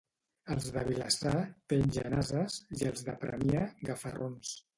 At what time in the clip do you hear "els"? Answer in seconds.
0.53-0.69, 2.93-3.07